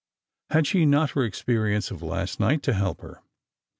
[0.49, 3.21] [ad she not Lor experience of last night to help her